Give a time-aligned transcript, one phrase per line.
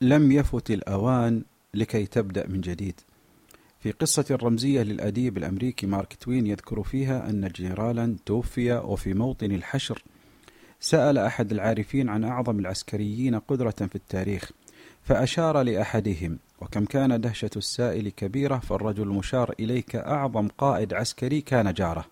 [0.00, 1.42] لم يفت الأوان
[1.74, 3.00] لكي تبدأ من جديد.
[3.80, 10.02] في قصة رمزية للأديب الأمريكي مارك توين يذكر فيها أن جنرالا توفي وفي موطن الحشر.
[10.80, 14.50] سأل أحد العارفين عن أعظم العسكريين قدرة في التاريخ
[15.02, 22.04] فأشار لأحدهم وكم كان دهشة السائل كبيرة فالرجل المشار إليه كأعظم قائد عسكري كان جاره.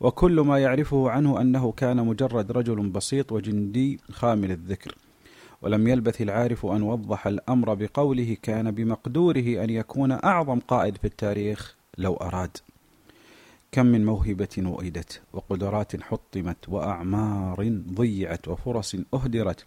[0.00, 4.94] وكل ما يعرفه عنه أنه كان مجرد رجل بسيط وجندي خامل الذكر.
[5.64, 11.76] ولم يلبث العارف أن وضح الأمر بقوله كان بمقدوره أن يكون أعظم قائد في التاريخ
[11.98, 12.56] لو أراد.
[13.72, 19.64] كم من موهبة وئدت وقدرات حطمت وأعمار ضيعت وفرص أهدرت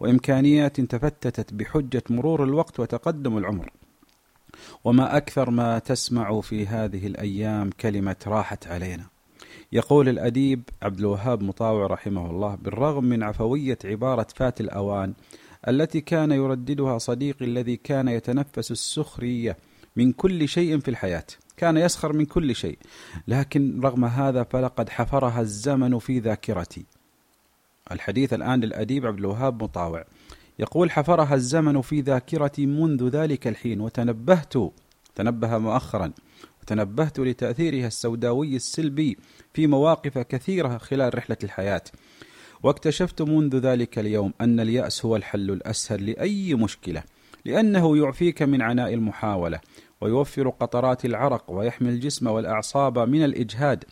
[0.00, 3.70] وإمكانيات تفتتت بحجة مرور الوقت وتقدم العمر.
[4.84, 9.13] وما أكثر ما تسمع في هذه الأيام كلمة راحت علينا.
[9.74, 15.14] يقول الأديب عبد الوهاب مطاوع رحمه الله بالرغم من عفوية عبارة فات الأوان
[15.68, 19.56] التي كان يرددها صديقي الذي كان يتنفس السخرية
[19.96, 21.24] من كل شيء في الحياة
[21.56, 22.78] كان يسخر من كل شيء
[23.28, 26.84] لكن رغم هذا فلقد حفرها الزمن في ذاكرتي.
[27.92, 30.04] الحديث الآن للأديب عبد الوهاب مطاوع.
[30.58, 34.54] يقول حفرها الزمن في ذاكرتي منذ ذلك الحين وتنبهت
[35.14, 36.12] تنبه مؤخرا.
[36.64, 39.18] وتنبهت لتأثيرها السوداوي السلبي
[39.54, 41.82] في مواقف كثيرة خلال رحلة الحياة.
[42.62, 47.02] واكتشفت منذ ذلك اليوم أن اليأس هو الحل الأسهل لأي مشكلة
[47.44, 49.60] لأنه يعفيك من عناء المحاولة
[50.00, 53.84] ويوفر قطرات العرق ويحمي الجسم والأعصاب من الإجهاد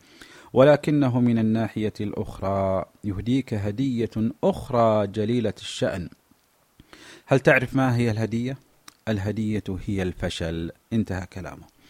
[0.53, 4.11] ولكنه من الناحية الأخرى يهديك هدية
[4.45, 6.09] أخرى جليلة الشأن.
[7.27, 8.57] هل تعرف ما هي الهدية؟
[9.09, 10.71] الهدية هي الفشل.
[10.93, 11.82] انتهى كلامه.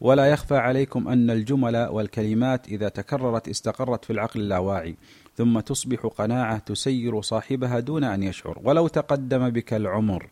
[0.00, 4.96] ولا يخفى عليكم أن الجمل والكلمات إذا تكررت استقرت في العقل اللاواعي
[5.36, 8.58] ثم تصبح قناعة تسير صاحبها دون أن يشعر.
[8.64, 10.28] ولو تقدم بك العمر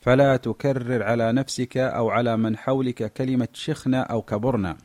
[0.00, 4.76] فلا تكرر على نفسك أو على من حولك كلمة شخنا أو كبرنا.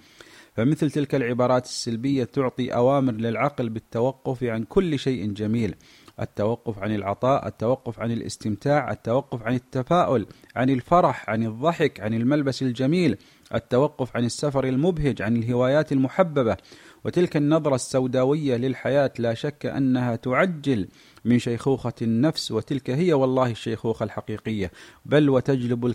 [0.56, 5.76] فمثل تلك العبارات السلبية تعطي أوامر للعقل بالتوقف عن كل شيء جميل.
[6.20, 12.62] التوقف عن العطاء التوقف عن الاستمتاع التوقف عن التفاؤل عن الفرح عن الضحك عن الملبس
[12.62, 13.18] الجميل
[13.54, 16.58] التوقف عن السفر المبهج عن الهوايات المحببة.
[17.06, 20.88] وتلك النظرة السوداوية للحياة لا شك أنها تعجل
[21.26, 24.72] من شيخوخة النفس وتلك هي والله الشيخوخة الحقيقية.
[25.06, 25.86] بل وتجلب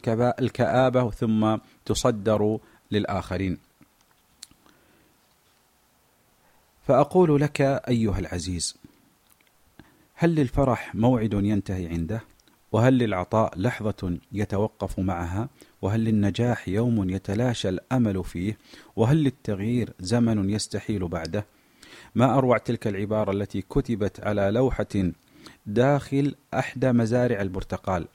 [0.41, 2.59] الكآبة ثم تصدر
[2.91, 3.59] للآخرين.
[6.87, 8.77] فأقول لك أيها العزيز
[10.23, 12.21] هل للفرح موعد ينتهي عنده؟
[12.73, 15.49] وهل للعطاء لحظة يتوقف معها؟
[15.83, 18.59] وهل للنجاح يوم يتلاشى الأمل فيه؟
[18.97, 21.47] وهل للتغيير زمن يستحيل بعده؟
[22.15, 25.13] ما أروع تلك العبارة التي كتبت على لوحة
[25.67, 28.09] داخل أحدى مزارع البرتقال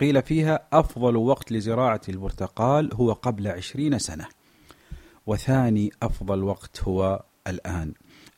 [0.00, 4.26] قيل فيها أفضل وقت لزراعة البرتقال هو قبل عشرين سنة
[5.26, 7.92] وثاني أفضل وقت هو الآن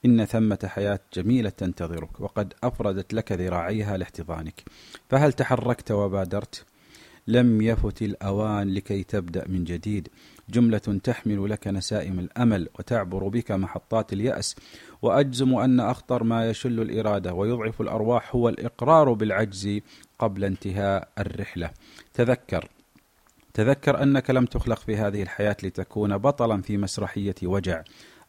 [0.04, 4.62] إن ثمة حياة جميلة تنتظرك وقد أفردت لك ذراعيها لاحتضانك.
[5.10, 6.64] فهل تحركت وبادرت؟
[7.26, 10.08] لم يفت الأوان لكي تبدأ من جديد.
[10.50, 14.56] جملة تحمل لك نسائم الأمل وتعبر بك محطات اليأس.
[15.03, 19.81] وأجزم أن أخطر ما يشل الإرادة ويضعف الأرواح هو الإقرار بالعجز
[20.19, 21.70] قبل انتهاء الرحلة.
[22.14, 22.69] تذكر.
[23.54, 27.82] تذكر أنك لم تخلق في هذه الحياة لتكون بطلا في مسرحية وجع.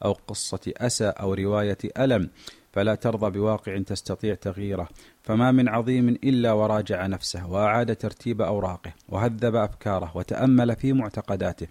[0.06, 2.30] أو قصة أسى أو رواية ألم
[2.72, 4.90] فلا ترضى بواقع تستطيع تغييره.
[5.24, 11.68] فما من عظيم إلا وراجع نفسه وأعاد ترتيب أوراقه وهذب أفكاره وتأمل في معتقداته.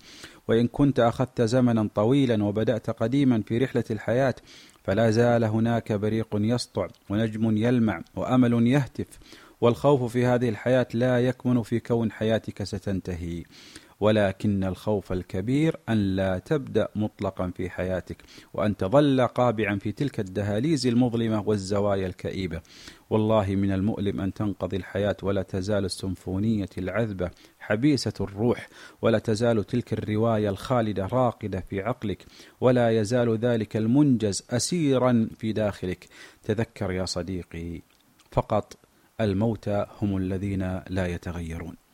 [0.48, 4.34] وإن كنت أخذت زمنا طويلا وبدأت قديما في رحلة الحياة
[4.84, 9.06] فلا زال هناك بريق يسطع ونجم يلمع وأمل يهتف.
[9.60, 13.44] والخوف في هذه الحياة لا يكمن في كون حياتك ستنتهي.
[14.00, 18.22] ولكن الخوف الكبير أن لا تبدأ مطلقا في حياتك
[18.54, 22.60] وأن تظل قابعا في تلك الدهاليز المظلمة والزوايا الكئيبة.
[23.10, 28.68] والله من المؤلم أن تنقضي الحياة ولا تزال السمفونية العذبة حبيسة الروح
[29.02, 32.24] ولا تزال تلك الرواية الخالدة راقدة في عقلك
[32.60, 36.08] ولا يزال ذلك المنجز أسيرا في داخلك.
[36.42, 37.82] تذكر يا صديقي
[38.32, 38.78] فقط
[39.20, 41.87] الموتى هم الذين لا يتغيرون.